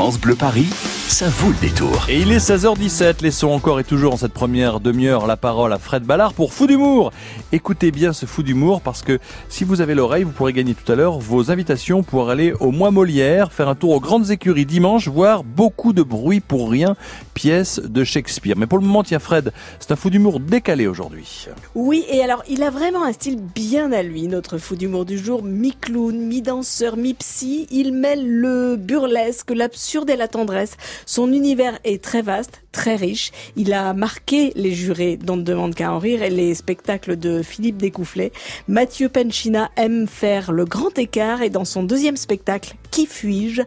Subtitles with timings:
[0.00, 0.66] France Bleu Paris,
[1.08, 2.06] ça vaut le détour.
[2.08, 5.78] Et il est 16h17, laissons encore et toujours en cette première demi-heure la parole à
[5.78, 7.12] Fred Ballard pour Fou d'humour.
[7.52, 9.18] Écoutez bien ce Fou d'humour parce que
[9.50, 12.70] si vous avez l'oreille, vous pourrez gagner tout à l'heure vos invitations pour aller au
[12.70, 16.96] Mois Molière, faire un tour aux grandes écuries dimanche, voir beaucoup de bruit pour rien,
[17.40, 18.54] pièce de Shakespeare.
[18.54, 21.46] Mais pour le moment, tiens Fred, c'est un Fou d'humour décalé aujourd'hui.
[21.74, 25.16] Oui, et alors il a vraiment un style bien à lui, notre Fou d'humour du
[25.16, 27.66] jour, mi-clown, mi-danseur, mi-psy.
[27.70, 30.76] Il mêle le burlesque, l'absurde et la tendresse.
[31.06, 33.32] Son univers est très vaste, très riche.
[33.56, 37.42] Il a marqué les jurés dont ne demande qu'à en rire et les spectacles de
[37.42, 38.32] Philippe Découfflet.
[38.68, 43.62] Mathieu Penchina aime faire le grand écart et dans son deuxième spectacle, Qui fuis-je?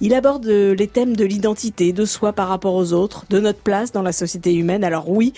[0.00, 3.92] Il aborde les thèmes de l'identité, de soi par rapport aux autres, de notre place
[3.92, 4.84] dans la société humaine.
[4.84, 5.32] Alors oui,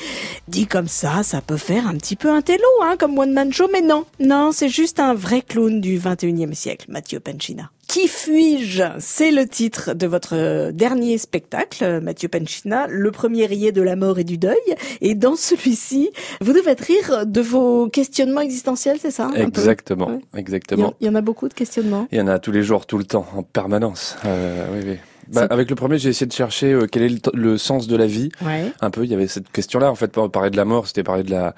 [0.49, 3.53] dit comme ça, ça peut faire un petit peu un télo, hein, comme One Man
[3.53, 7.71] Show, mais non, non, c'est juste un vrai clown du 21e siècle, Mathieu Penchina.
[7.89, 8.83] Qui fuis-je?
[8.99, 14.19] C'est le titre de votre dernier spectacle, Mathieu Penchina, le premier rier de la mort
[14.19, 14.57] et du deuil.
[15.01, 16.11] Et dans celui-ci,
[16.43, 20.21] vous devez rire de vos questionnements existentiels, c'est ça Exactement, ouais.
[20.37, 20.93] exactement.
[21.01, 22.07] Il y, en a beaucoup de questionnements.
[22.13, 24.17] Il y en a tous les jours, tout le temps, en permanence.
[24.27, 24.97] Euh, oui, oui.
[25.33, 27.97] Bah, avec le premier, j'ai essayé de chercher euh, quel est le, le, sens de
[27.97, 28.31] la vie.
[28.45, 28.73] Ouais.
[28.81, 29.91] Un peu, il y avait cette question-là.
[29.91, 31.55] En fait, parler de la mort, c'était parler de la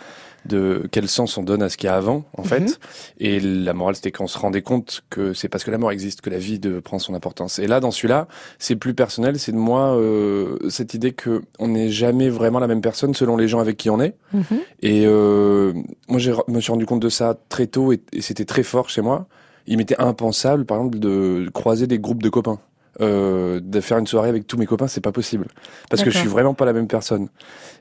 [0.46, 2.60] de quel sens on donne à ce qu'il y a avant, en fait.
[2.60, 2.74] Mhm.
[3.18, 6.20] Et la morale, c'était qu'on se rendait compte que c'est parce que la mort existe
[6.20, 7.58] que la vie de, prend son importance.
[7.58, 8.26] Et là, dans celui-là,
[8.58, 9.38] c'est plus personnel.
[9.38, 13.36] C'est de moi euh, cette idée que on n'est jamais vraiment la même personne selon
[13.36, 14.14] les gens avec qui on est.
[14.32, 14.44] Mhm.
[14.82, 15.72] Et euh,
[16.08, 18.88] moi, je me suis rendu compte de ça très tôt et, et c'était très fort
[18.88, 19.26] chez moi.
[19.66, 22.58] Il m'était impensable, par exemple, de croiser des groupes de copains.
[23.00, 25.46] Euh, de faire une soirée avec tous mes copains, c'est pas possible
[25.88, 27.28] parce que je suis vraiment pas la même personne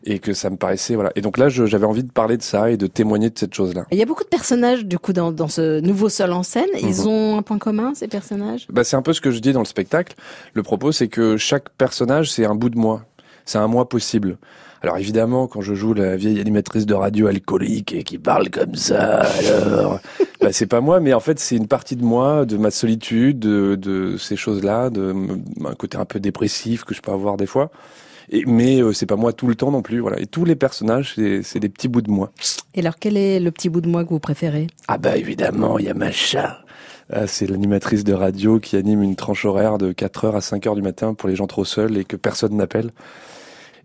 [0.05, 1.11] et que ça me paraissait voilà.
[1.15, 3.85] Et donc là, j'avais envie de parler de ça et de témoigner de cette chose-là.
[3.91, 6.69] Il y a beaucoup de personnages du coup dans, dans ce nouveau seul en scène.
[6.81, 7.07] Ils Mhm.
[7.07, 8.65] ont un point commun ces personnages?
[8.71, 10.15] Bah, c'est un peu ce que je dis dans le spectacle.
[10.53, 13.01] Le propos, c'est que chaque personnage, c'est un bout de moi.
[13.45, 14.37] C'est un moi possible.
[14.81, 18.75] Alors évidemment, quand je joue la vieille animatrice de radio alcoolique et qui parle comme
[18.75, 19.99] ça, alors,
[20.49, 23.37] bah, c'est pas moi, mais en fait, c'est une partie de moi, de ma solitude,
[23.37, 25.13] de, de ces choses-là, de
[25.63, 27.69] un côté un peu dépressif que je peux avoir des fois.
[28.31, 30.19] Et, mais euh, c'est pas moi tout le temps non plus, voilà.
[30.19, 32.31] Et tous les personnages, c'est c'est des petits bouts de moi.
[32.73, 34.65] Et alors quel est le petit bout de moi que vous préférez?
[34.87, 36.63] Ah bah évidemment, il y a Macha.
[37.13, 40.81] Ah, c'est l'animatrice de radio qui anime une tranche horaire de 4h à 5h du
[40.81, 42.89] matin pour les gens trop seuls et que personne n'appelle.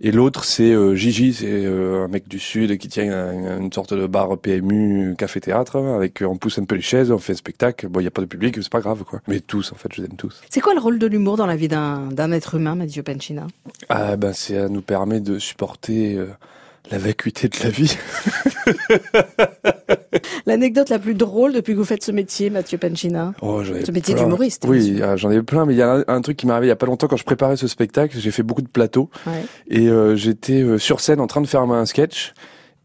[0.00, 3.72] Et l'autre, c'est euh, Gigi, c'est euh, un mec du Sud qui tient un- une
[3.72, 7.32] sorte de bar PMU, café-théâtre, hein, avec on pousse un peu les chaises, on fait
[7.32, 7.88] un spectacle.
[7.88, 9.21] Bon, il n'y a pas de public, c'est pas grave, quoi.
[9.28, 10.43] Mais tous, en fait, je les aime tous.
[10.50, 13.47] C'est quoi le rôle de l'humour dans la vie d'un d'un être humain, Mathieu Penchina
[13.88, 16.27] Ah ben, ça nous permet de supporter euh,
[16.91, 17.97] la vacuité de la vie.
[20.47, 24.15] L'anecdote la plus drôle depuis que vous faites ce métier, Mathieu Penchina Oh, Ce métier
[24.15, 26.47] d'humoriste, bien Oui, ah, j'en ai plein, mais il y a un, un truc qui
[26.47, 28.17] m'est arrivé il y a pas longtemps quand je préparais ce spectacle.
[28.19, 29.33] J'ai fait beaucoup de plateaux Ouais.
[29.69, 32.35] et euh, j'étais euh, sur scène en train de faire un sketch.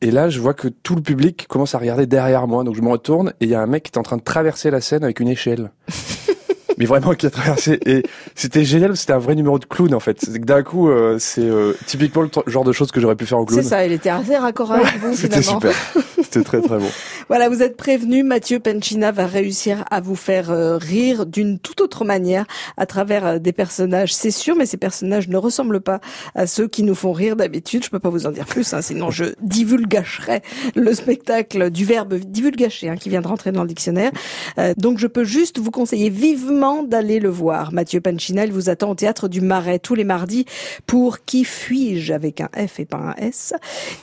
[0.02, 2.64] Et là, je vois que tout le public commence à regarder derrière moi.
[2.64, 4.22] Donc je me retourne et il y a un mec qui est en train de
[4.24, 5.72] traverser la scène avec une échelle.
[6.78, 7.78] Mais vraiment qui a traversé.
[7.86, 8.04] Et
[8.36, 10.30] c'était génial, c'était un vrai numéro de clown en fait.
[10.40, 13.44] D'un coup, euh, c'est euh, typiquement le genre de choses que j'aurais pu faire en
[13.44, 13.62] clown.
[13.62, 15.60] C'est ça, il était assez raccord avec vous C'était finalement.
[15.60, 16.19] super.
[16.32, 16.90] C'était très très bon.
[17.28, 21.80] Voilà, vous êtes prévenu, Mathieu Penchina va réussir à vous faire euh, rire d'une toute
[21.80, 22.46] autre manière
[22.76, 26.02] à travers euh, des personnages, c'est sûr, mais ces personnages ne ressemblent pas
[26.34, 27.84] à ceux qui nous font rire d'habitude.
[27.84, 30.42] Je peux pas vous en dire plus, hein, sinon je divulgacherais
[30.76, 34.12] le spectacle du verbe divulgacher hein, qui vient de rentrer dans le dictionnaire.
[34.58, 37.72] Euh, donc je peux juste vous conseiller vivement d'aller le voir.
[37.74, 40.46] Mathieu Penchina, il vous attend au théâtre du Marais tous les mardis
[40.88, 43.54] pour Qui fuis-je avec un F et pas un S?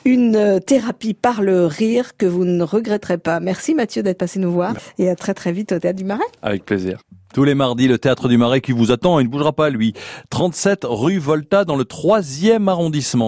[0.05, 3.39] Une thérapie par le rire que vous ne regretterez pas.
[3.39, 6.23] Merci Mathieu d'être passé nous voir et à très très vite au théâtre du Marais.
[6.41, 6.99] Avec plaisir.
[7.33, 9.93] Tous les mardis, le théâtre du Marais qui vous attend, il ne bougera pas lui.
[10.29, 13.25] 37 rue Volta dans le troisième arrondissement.